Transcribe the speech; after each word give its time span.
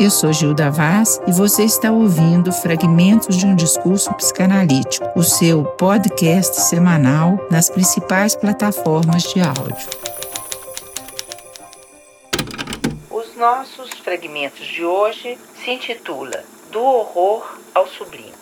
Eu 0.00 0.10
sou 0.10 0.32
Gilda 0.32 0.70
Vaz 0.70 1.20
e 1.26 1.30
você 1.30 1.62
está 1.62 1.92
ouvindo 1.92 2.50
Fragmentos 2.50 3.36
de 3.36 3.44
um 3.44 3.54
Discurso 3.54 4.10
Psicanalítico, 4.14 5.06
o 5.14 5.22
seu 5.22 5.62
podcast 5.62 6.58
semanal 6.58 7.38
nas 7.50 7.68
principais 7.68 8.34
plataformas 8.34 9.24
de 9.24 9.42
áudio. 9.42 9.88
Os 13.10 13.36
nossos 13.36 13.90
fragmentos 13.90 14.66
de 14.66 14.82
hoje 14.82 15.36
se 15.62 15.70
intitula 15.70 16.44
Do 16.72 16.82
horror 16.82 17.58
ao 17.74 17.86
sublime. 17.86 18.32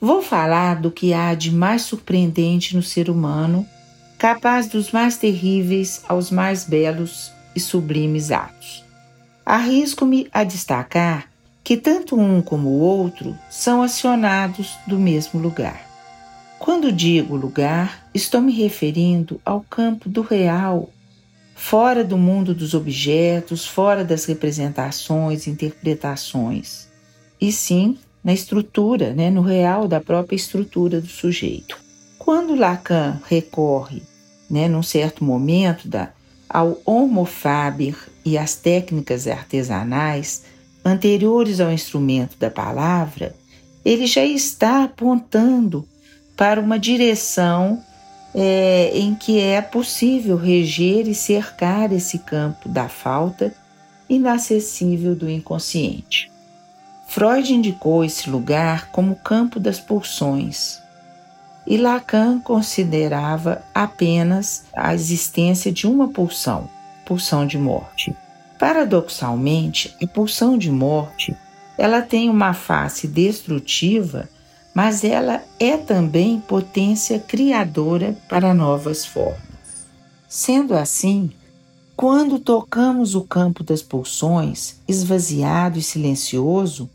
Vou 0.00 0.22
falar 0.22 0.80
do 0.80 0.92
que 0.92 1.12
há 1.12 1.34
de 1.34 1.50
mais 1.50 1.82
surpreendente 1.82 2.76
no 2.76 2.82
ser 2.82 3.10
humano, 3.10 3.66
capaz 4.16 4.68
dos 4.68 4.92
mais 4.92 5.16
terríveis 5.16 6.04
aos 6.08 6.30
mais 6.30 6.62
belos 6.62 7.32
e 7.56 7.58
sublimes 7.58 8.30
atos. 8.30 8.88
Arrisco-me 9.50 10.28
a 10.32 10.44
destacar 10.44 11.28
que 11.64 11.76
tanto 11.76 12.14
um 12.14 12.40
como 12.40 12.68
o 12.68 12.78
outro 12.78 13.36
são 13.50 13.82
acionados 13.82 14.78
do 14.86 14.96
mesmo 14.96 15.40
lugar. 15.40 15.90
Quando 16.56 16.92
digo 16.92 17.34
lugar, 17.34 18.08
estou 18.14 18.40
me 18.40 18.52
referindo 18.52 19.40
ao 19.44 19.60
campo 19.62 20.08
do 20.08 20.22
real, 20.22 20.88
fora 21.56 22.04
do 22.04 22.16
mundo 22.16 22.54
dos 22.54 22.74
objetos, 22.74 23.66
fora 23.66 24.04
das 24.04 24.24
representações, 24.24 25.48
interpretações, 25.48 26.86
e 27.40 27.50
sim 27.50 27.98
na 28.22 28.32
estrutura, 28.32 29.12
né, 29.12 29.30
no 29.30 29.42
real 29.42 29.88
da 29.88 30.00
própria 30.00 30.36
estrutura 30.36 31.00
do 31.00 31.08
sujeito. 31.08 31.76
Quando 32.20 32.54
Lacan 32.54 33.20
recorre, 33.28 34.00
né, 34.48 34.68
num 34.68 34.84
certo 34.84 35.24
momento 35.24 35.88
da 35.88 36.10
ao 36.52 36.80
Homo 36.84 37.24
faber 37.24 37.96
e 38.24 38.36
às 38.36 38.56
técnicas 38.56 39.28
artesanais 39.28 40.42
anteriores 40.84 41.60
ao 41.60 41.70
instrumento 41.70 42.36
da 42.38 42.50
palavra, 42.50 43.34
ele 43.84 44.06
já 44.06 44.24
está 44.24 44.84
apontando 44.84 45.86
para 46.36 46.60
uma 46.60 46.78
direção 46.78 47.82
é, 48.34 48.90
em 48.94 49.14
que 49.14 49.38
é 49.38 49.60
possível 49.62 50.36
reger 50.36 51.08
e 51.08 51.14
cercar 51.14 51.92
esse 51.92 52.18
campo 52.18 52.68
da 52.68 52.88
falta 52.88 53.54
inacessível 54.08 55.14
do 55.14 55.30
inconsciente. 55.30 56.30
Freud 57.06 57.52
indicou 57.52 58.04
esse 58.04 58.28
lugar 58.30 58.90
como 58.90 59.16
campo 59.16 59.58
das 59.58 59.80
pulsões, 59.80 60.80
e 61.70 61.76
Lacan 61.76 62.40
considerava 62.40 63.62
apenas 63.72 64.64
a 64.76 64.92
existência 64.92 65.70
de 65.70 65.86
uma 65.86 66.08
pulsão, 66.08 66.68
pulsão 67.06 67.46
de 67.46 67.56
morte. 67.56 68.12
Paradoxalmente, 68.58 69.94
a 70.02 70.06
pulsão 70.08 70.58
de 70.58 70.68
morte, 70.68 71.32
ela 71.78 72.02
tem 72.02 72.28
uma 72.28 72.54
face 72.54 73.06
destrutiva, 73.06 74.28
mas 74.74 75.04
ela 75.04 75.44
é 75.60 75.76
também 75.76 76.40
potência 76.40 77.20
criadora 77.20 78.16
para 78.28 78.52
novas 78.52 79.06
formas. 79.06 79.38
Sendo 80.28 80.74
assim, 80.74 81.30
quando 81.96 82.40
tocamos 82.40 83.14
o 83.14 83.22
campo 83.22 83.62
das 83.62 83.80
pulsões, 83.80 84.80
esvaziado 84.88 85.78
e 85.78 85.82
silencioso, 85.82 86.90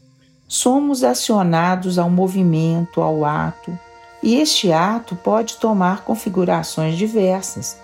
somos 0.50 1.02
acionados 1.02 1.98
ao 1.98 2.09
movimento, 2.09 3.00
ao 3.00 3.23
ato, 3.23 3.84
e 4.26 4.38
este 4.38 4.72
ato 4.72 5.16
pode 5.16 5.58
tomar 5.58 6.04
configurações 6.04 6.98
diversas, 6.98 7.78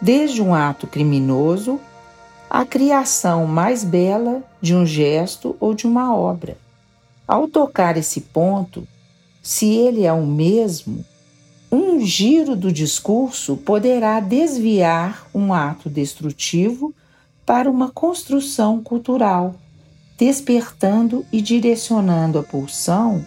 desde 0.00 0.40
um 0.40 0.54
ato 0.54 0.86
criminoso 0.86 1.80
à 2.48 2.64
criação 2.64 3.44
mais 3.46 3.82
bela 3.82 4.44
de 4.62 4.76
um 4.76 4.86
gesto 4.86 5.56
ou 5.58 5.74
de 5.74 5.88
uma 5.88 6.14
obra. 6.14 6.56
Ao 7.26 7.48
tocar 7.48 7.96
esse 7.96 8.20
ponto, 8.20 8.86
se 9.42 9.74
ele 9.74 10.04
é 10.04 10.12
o 10.12 10.24
mesmo, 10.24 11.04
um 11.70 11.98
giro 12.06 12.54
do 12.54 12.70
discurso 12.70 13.56
poderá 13.56 14.20
desviar 14.20 15.26
um 15.34 15.52
ato 15.52 15.90
destrutivo 15.90 16.94
para 17.44 17.68
uma 17.68 17.90
construção 17.90 18.80
cultural, 18.80 19.56
despertando 20.16 21.26
e 21.32 21.42
direcionando 21.42 22.38
a 22.38 22.44
pulsão 22.44 23.24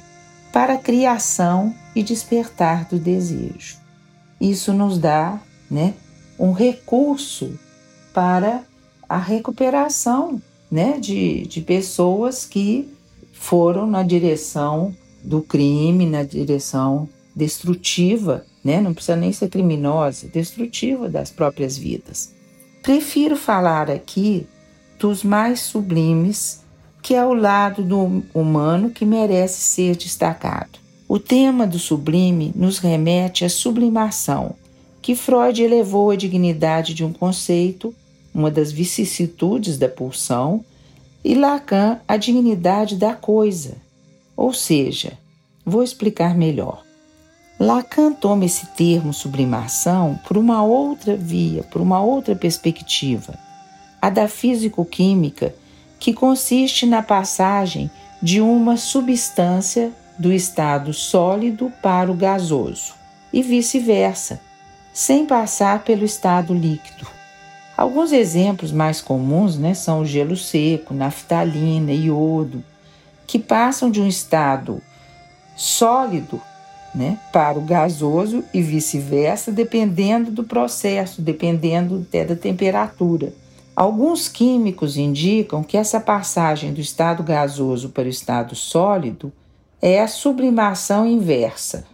para 0.54 0.76
a 0.76 0.78
criação 0.78 1.76
e 1.96 2.04
despertar 2.04 2.86
do 2.86 2.98
desejo. 2.98 3.78
Isso 4.40 4.74
nos 4.74 4.98
dá 4.98 5.40
né, 5.70 5.94
um 6.40 6.52
recurso 6.52 7.58
para 8.14 8.64
a 9.08 9.18
recuperação 9.18 10.42
né, 10.70 10.98
de, 11.00 11.44
de 11.44 11.62
pessoas 11.62 12.46
que 12.46 12.90
foram 13.32 13.86
na 13.88 14.04
direção 14.04 14.96
do 15.24 15.42
crime, 15.42 16.06
na 16.06 16.24
direção 16.24 17.08
destrutiva, 17.36 18.46
né? 18.64 18.82
não 18.82 18.94
precisa 18.94 19.16
nem 19.16 19.32
ser 19.32 19.50
criminosa, 19.50 20.28
destrutiva 20.28 21.10
das 21.10 21.30
próprias 21.32 21.78
vidas. 21.78 22.34
Prefiro 22.82 23.36
falar 23.36 23.90
aqui 23.90 24.48
dos 25.00 25.24
mais 25.24 25.60
sublimes, 25.60 26.62
que 27.02 27.16
é 27.16 27.26
o 27.26 27.34
lado 27.34 27.84
do 27.84 28.24
humano 28.34 28.92
que 28.92 29.06
merece 29.06 29.62
ser 29.62 29.96
destacado. 29.96 30.81
O 31.14 31.20
tema 31.20 31.68
do 31.68 31.78
sublime 31.78 32.54
nos 32.56 32.78
remete 32.78 33.44
à 33.44 33.50
sublimação, 33.50 34.56
que 35.02 35.14
Freud 35.14 35.62
elevou 35.62 36.10
à 36.10 36.16
dignidade 36.16 36.94
de 36.94 37.04
um 37.04 37.12
conceito, 37.12 37.94
uma 38.34 38.50
das 38.50 38.72
vicissitudes 38.72 39.78
da 39.78 39.90
pulsão, 39.90 40.64
e 41.22 41.36
Lacan 41.36 42.00
à 42.08 42.16
dignidade 42.16 42.96
da 42.96 43.14
coisa. 43.14 43.76
Ou 44.38 44.54
seja, 44.54 45.18
vou 45.66 45.84
explicar 45.84 46.34
melhor. 46.34 46.82
Lacan 47.60 48.14
toma 48.14 48.46
esse 48.46 48.68
termo 48.68 49.14
sublimação 49.14 50.18
por 50.26 50.38
uma 50.38 50.64
outra 50.64 51.18
via, 51.18 51.64
por 51.64 51.82
uma 51.82 52.02
outra 52.02 52.38
perspectiva, 52.38 53.38
a 54.02 54.10
da 54.10 54.30
físico-química, 54.30 55.54
que 56.00 56.14
consiste 56.14 56.86
na 56.86 57.04
passagem 57.04 57.92
de 58.24 58.40
uma 58.40 58.78
substância 58.78 59.92
do 60.18 60.32
estado 60.32 60.94
sólido 60.94 61.72
para 61.82 62.12
o 62.12 62.16
gasoso 62.16 62.94
e 63.32 63.42
vice-versa, 63.42 64.40
sem 64.94 65.26
passar 65.26 65.84
pelo 65.84 66.04
estado 66.04 66.54
líquido. 66.54 67.08
Alguns 67.78 68.12
exemplos 68.12 68.72
mais 68.72 69.02
comuns 69.02 69.58
né, 69.58 69.74
são 69.74 70.02
o 70.02 70.06
gelo 70.06 70.36
seco, 70.36 70.94
naftalina, 70.94 71.92
iodo, 71.92 72.64
que 73.26 73.40
passam 73.40 73.90
de 73.90 74.02
um 74.02 74.08
estado 74.08 74.82
sólido 75.56 76.42
né, 76.94 77.18
para 77.32 77.58
o 77.58 77.62
gasoso 77.62 78.44
e 78.54 78.62
vice-versa, 78.62 79.52
dependendo 79.52 80.30
do 80.30 80.44
processo, 80.44 81.22
dependendo 81.22 82.06
até 82.08 82.26
da 82.26 82.36
temperatura. 82.36 83.34
Alguns 83.76 84.28
químicos 84.28 84.98
indicam 84.98 85.64
que 85.64 85.78
essa 85.78 86.00
passagem 86.00 86.74
do 86.74 86.82
estado 86.82 87.24
gasoso 87.24 87.90
para 87.90 88.04
o 88.04 88.10
estado 88.10 88.54
sólido 88.54 89.32
é 89.82 90.00
a 90.00 90.08
sublimação 90.08 91.08
inversa. 91.08 91.86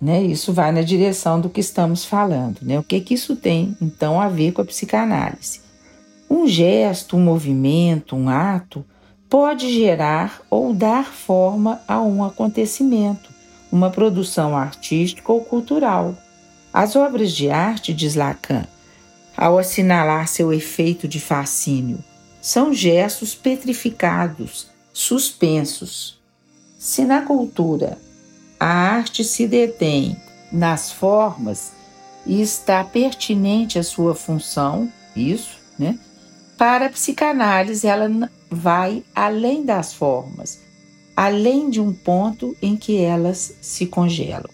Né? 0.00 0.22
Isso 0.22 0.52
vai 0.52 0.72
na 0.72 0.82
direção 0.82 1.40
do 1.40 1.48
que 1.48 1.60
estamos 1.60 2.04
falando. 2.04 2.58
Né? 2.62 2.78
O 2.78 2.82
que, 2.82 3.00
que 3.00 3.14
isso 3.14 3.36
tem, 3.36 3.76
então, 3.80 4.20
a 4.20 4.28
ver 4.28 4.52
com 4.52 4.62
a 4.62 4.64
psicanálise? 4.64 5.60
Um 6.28 6.46
gesto, 6.46 7.16
um 7.16 7.20
movimento, 7.20 8.16
um 8.16 8.28
ato 8.28 8.84
pode 9.28 9.72
gerar 9.72 10.42
ou 10.48 10.72
dar 10.72 11.12
forma 11.12 11.80
a 11.88 12.00
um 12.00 12.24
acontecimento, 12.24 13.30
uma 13.70 13.90
produção 13.90 14.56
artística 14.56 15.30
ou 15.30 15.40
cultural. 15.40 16.16
As 16.72 16.96
obras 16.96 17.32
de 17.32 17.50
arte, 17.50 17.92
diz 17.92 18.14
Lacan, 18.14 18.66
ao 19.36 19.58
assinalar 19.58 20.28
seu 20.28 20.52
efeito 20.52 21.08
de 21.08 21.20
fascínio, 21.20 21.98
são 22.40 22.72
gestos 22.72 23.34
petrificados, 23.34 24.68
suspensos, 24.92 26.13
se 26.84 27.02
na 27.02 27.22
cultura 27.22 27.96
a 28.60 28.66
arte 28.66 29.24
se 29.24 29.48
detém 29.48 30.14
nas 30.52 30.92
formas 30.92 31.72
e 32.26 32.42
está 32.42 32.84
pertinente 32.84 33.78
à 33.78 33.82
sua 33.82 34.14
função, 34.14 34.92
isso, 35.16 35.56
né? 35.78 35.98
Para 36.58 36.84
a 36.84 36.90
psicanálise, 36.90 37.86
ela 37.86 38.06
vai 38.50 39.02
além 39.14 39.64
das 39.64 39.94
formas, 39.94 40.60
além 41.16 41.70
de 41.70 41.80
um 41.80 41.90
ponto 41.90 42.54
em 42.60 42.76
que 42.76 42.98
elas 42.98 43.56
se 43.62 43.86
congelam. 43.86 44.50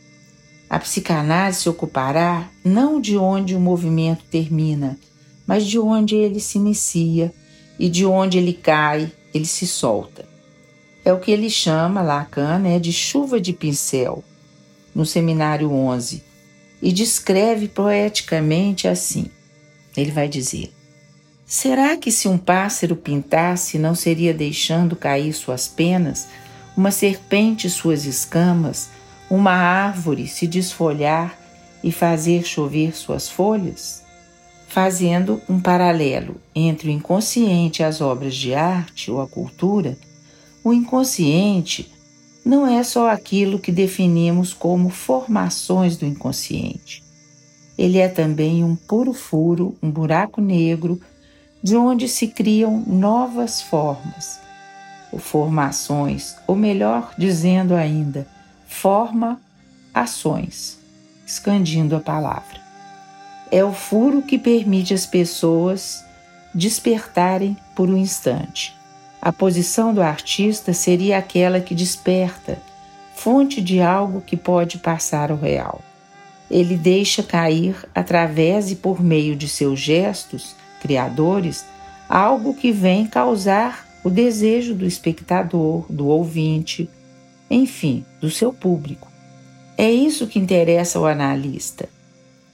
A 0.69 0.79
psicanálise 0.79 1.63
se 1.63 1.69
ocupará 1.69 2.49
não 2.65 3.01
de 3.01 3.17
onde 3.17 3.57
o 3.57 3.61
movimento 3.61 4.25
termina, 4.31 4.97
mas 5.45 5.67
de 5.67 5.81
onde 5.81 6.15
ele 6.15 6.39
se 6.39 6.59
inicia 6.59 7.35
e 7.77 7.89
de 7.89 8.07
onde 8.07 8.39
ele 8.39 8.53
cai, 8.53 9.13
ele 9.35 9.47
se 9.47 9.67
solta. 9.67 10.30
É 11.11 11.13
o 11.13 11.19
que 11.19 11.33
ele 11.33 11.51
chama, 11.51 12.03
Lacan, 12.03 12.61
né, 12.61 12.79
de 12.79 12.93
chuva 12.93 13.41
de 13.41 13.53
pincel, 13.53 14.23
no 14.95 15.05
Seminário 15.05 15.73
11, 15.73 16.23
e 16.81 16.93
descreve 16.93 17.67
poeticamente 17.67 18.87
assim. 18.87 19.27
Ele 19.97 20.13
vai 20.13 20.29
dizer: 20.29 20.73
Será 21.45 21.97
que 21.97 22.13
se 22.13 22.29
um 22.29 22.39
pássaro 22.39 22.95
pintasse 22.95 23.77
não 23.77 23.93
seria 23.93 24.33
deixando 24.33 24.95
cair 24.95 25.33
suas 25.33 25.67
penas, 25.67 26.29
uma 26.77 26.93
serpente 26.93 27.69
suas 27.69 28.05
escamas, 28.05 28.89
uma 29.29 29.51
árvore 29.51 30.29
se 30.29 30.47
desfolhar 30.47 31.37
e 31.83 31.91
fazer 31.91 32.45
chover 32.45 32.97
suas 32.97 33.29
folhas? 33.29 34.05
Fazendo 34.69 35.43
um 35.49 35.59
paralelo 35.59 36.37
entre 36.55 36.87
o 36.87 36.93
inconsciente 36.93 37.83
e 37.83 37.85
as 37.85 38.01
obras 38.01 38.37
de 38.37 38.55
arte 38.55 39.11
ou 39.11 39.21
a 39.21 39.27
cultura, 39.27 39.99
o 40.63 40.73
inconsciente 40.73 41.91
não 42.45 42.67
é 42.67 42.83
só 42.83 43.11
aquilo 43.11 43.59
que 43.59 43.73
definimos 43.73 44.53
como 44.53 44.91
formações 44.91 45.97
do 45.97 46.05
inconsciente. 46.05 47.03
Ele 47.79 47.99
é 47.99 48.09
também 48.09 48.63
um 48.63 48.77
puro 48.77 49.13
furo, 49.13 49.77
um 49.83 49.91
buraco 49.91 50.41
negro, 50.41 51.01
de 51.63 51.77
onde 51.77 52.09
se 52.09 52.29
criam 52.29 52.83
novas 52.87 53.63
formas, 53.63 54.39
ou 55.13 55.19
formações, 55.19 56.37
ou 56.47 56.57
melhor 56.57 57.15
dizendo 57.17 57.75
ainda, 57.75 58.27
forma 58.67 59.41
ações, 59.95 60.79
expandindo 61.27 61.97
a 61.97 62.01
palavra. 62.01 62.61
É 63.51 63.65
o 63.65 63.73
furo 63.73 64.23
que 64.23 64.39
permite 64.39 64.95
às 64.95 65.07
pessoas 65.07 66.05
despertarem 66.55 67.57
por 67.75 67.89
um 67.89 67.97
instante 67.97 68.80
a 69.21 69.33
posição 69.33 69.93
do 69.93 70.01
artista 70.01 70.73
seria 70.73 71.19
aquela 71.19 71.61
que 71.61 71.75
desperta, 71.75 72.59
fonte 73.15 73.61
de 73.61 73.81
algo 73.81 74.23
que 74.23 74.37
pode 74.37 74.79
passar 74.79 75.31
ao 75.31 75.37
real. 75.37 75.83
Ele 76.51 76.77
deixa 76.77 77.23
cair, 77.23 77.77
através 77.95 78.71
e 78.71 78.77
por 78.77 79.03
meio 79.03 79.37
de 79.37 79.49
seus 79.49 79.79
gestos 79.79 80.57
criadores, 80.81 81.65
algo 82.09 82.55
que 82.55 82.73
vem 82.73 83.07
causar 83.07 83.87
o 84.03 84.09
desejo 84.09 84.75
do 84.75 84.87
espectador, 84.87 85.85
do 85.91 86.09
ouvinte, 86.09 86.89
enfim, 87.51 88.05
do 88.21 88.31
seu 88.31 88.53
público. 88.53 89.07
É 89.77 89.91
isso 89.91 90.27
que 90.27 90.39
interessa 90.39 90.99
ao 90.99 91.07
analista, 91.07 91.89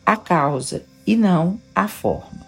a 0.04 0.16
causa 0.16 0.82
e 1.06 1.16
não 1.16 1.60
a 1.74 1.86
forma. 1.86 2.44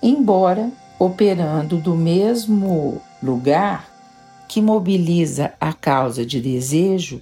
Embora 0.00 0.70
operando 0.98 1.78
do 1.78 1.96
mesmo 1.96 3.02
lugar 3.22 3.88
que 4.48 4.60
mobiliza 4.60 5.52
a 5.60 5.72
causa 5.72 6.26
de 6.26 6.40
desejo, 6.40 7.20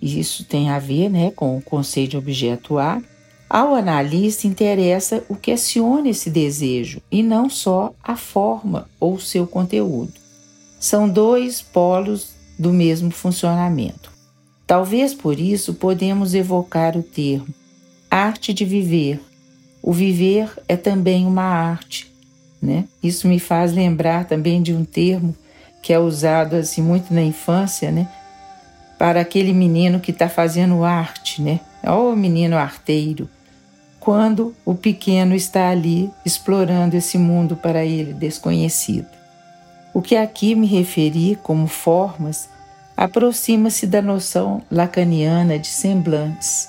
e 0.00 0.20
isso 0.20 0.44
tem 0.44 0.70
a 0.70 0.78
ver 0.78 1.08
né, 1.08 1.30
com 1.30 1.56
o 1.56 1.62
conceito 1.62 2.10
de 2.10 2.16
objeto 2.16 2.78
A, 2.78 3.00
ao 3.48 3.74
analista 3.74 4.46
interessa 4.46 5.24
o 5.28 5.34
que 5.34 5.50
aciona 5.50 6.08
esse 6.08 6.30
desejo 6.30 7.02
e 7.10 7.22
não 7.22 7.50
só 7.50 7.92
a 8.02 8.16
forma 8.16 8.88
ou 8.98 9.18
seu 9.18 9.46
conteúdo. 9.46 10.12
São 10.78 11.08
dois 11.08 11.60
polos 11.60 12.28
do 12.58 12.72
mesmo 12.72 13.10
funcionamento. 13.10 14.12
Talvez 14.66 15.14
por 15.14 15.40
isso 15.40 15.74
podemos 15.74 16.34
evocar 16.34 16.96
o 16.96 17.02
termo 17.02 17.52
arte 18.10 18.52
de 18.52 18.64
viver. 18.64 19.20
O 19.80 19.92
viver 19.92 20.50
é 20.66 20.76
também 20.76 21.24
uma 21.24 21.44
arte, 21.44 22.09
né? 22.60 22.84
Isso 23.02 23.26
me 23.26 23.38
faz 23.38 23.72
lembrar 23.72 24.24
também 24.24 24.62
de 24.62 24.74
um 24.74 24.84
termo 24.84 25.34
que 25.82 25.92
é 25.92 25.98
usado 25.98 26.56
assim 26.56 26.82
muito 26.82 27.12
na 27.12 27.22
infância, 27.22 27.90
né? 27.90 28.08
Para 28.98 29.20
aquele 29.20 29.52
menino 29.52 30.00
que 30.00 30.10
está 30.10 30.28
fazendo 30.28 30.84
arte, 30.84 31.40
né? 31.40 31.60
Ó, 31.84 32.12
o 32.12 32.16
menino 32.16 32.56
arteiro. 32.56 33.28
Quando 33.98 34.54
o 34.64 34.74
pequeno 34.74 35.34
está 35.34 35.70
ali 35.70 36.10
explorando 36.24 36.96
esse 36.96 37.16
mundo 37.18 37.56
para 37.56 37.84
ele 37.84 38.12
desconhecido. 38.12 39.06
O 39.92 40.00
que 40.00 40.16
aqui 40.16 40.54
me 40.54 40.66
referi 40.66 41.38
como 41.42 41.66
formas 41.66 42.48
aproxima-se 42.96 43.86
da 43.86 44.02
noção 44.02 44.62
lacaniana 44.70 45.58
de 45.58 45.68
semblantes, 45.68 46.68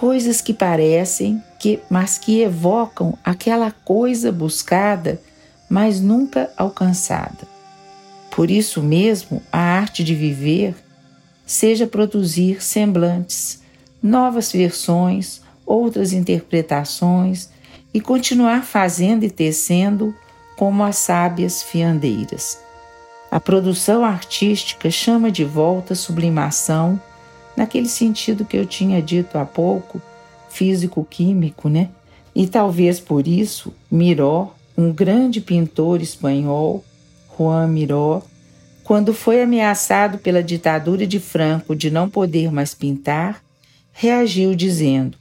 coisas 0.00 0.40
que 0.40 0.54
parecem 0.54 1.44
que, 1.58 1.78
mas 1.90 2.16
que 2.16 2.40
evocam 2.40 3.18
aquela 3.22 3.70
coisa 3.70 4.32
buscada, 4.32 5.20
mas 5.68 6.00
nunca 6.00 6.50
alcançada. 6.56 7.46
Por 8.30 8.50
isso 8.50 8.82
mesmo, 8.82 9.42
a 9.52 9.58
arte 9.58 10.02
de 10.02 10.14
viver 10.14 10.74
seja 11.44 11.86
produzir 11.86 12.62
semblantes, 12.62 13.60
novas 14.02 14.50
versões, 14.50 15.42
outras 15.66 16.14
interpretações 16.14 17.50
e 17.92 18.00
continuar 18.00 18.64
fazendo 18.64 19.24
e 19.24 19.30
tecendo 19.30 20.14
como 20.56 20.82
as 20.82 20.96
sábias 20.96 21.62
fiandeiras. 21.62 22.58
A 23.30 23.38
produção 23.38 24.02
artística 24.02 24.90
chama 24.90 25.30
de 25.30 25.44
volta 25.44 25.94
sublimação 25.94 26.98
naquele 27.60 27.90
sentido 27.90 28.46
que 28.46 28.56
eu 28.56 28.64
tinha 28.64 29.02
dito 29.02 29.36
há 29.36 29.44
pouco, 29.44 30.00
físico-químico, 30.48 31.68
né? 31.68 31.90
E 32.34 32.46
talvez 32.46 32.98
por 32.98 33.28
isso 33.28 33.74
Miró, 33.90 34.54
um 34.78 34.90
grande 34.90 35.42
pintor 35.42 36.00
espanhol, 36.00 36.82
Juan 37.36 37.66
Miró, 37.66 38.22
quando 38.82 39.12
foi 39.12 39.42
ameaçado 39.42 40.16
pela 40.16 40.42
ditadura 40.42 41.06
de 41.06 41.20
Franco 41.20 41.76
de 41.76 41.90
não 41.90 42.08
poder 42.08 42.50
mais 42.50 42.72
pintar, 42.72 43.42
reagiu 43.92 44.54
dizendo: 44.54 45.18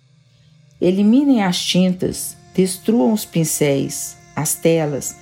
Eliminem 0.80 1.44
as 1.44 1.60
tintas, 1.60 2.38
destruam 2.56 3.12
os 3.12 3.26
pincéis, 3.26 4.16
as 4.34 4.56
telas, 4.56 5.14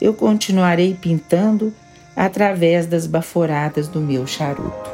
eu 0.00 0.12
continuarei 0.12 0.92
pintando 0.92 1.72
através 2.16 2.84
das 2.84 3.06
baforadas 3.06 3.86
do 3.86 4.00
meu 4.00 4.26
charuto. 4.26 4.93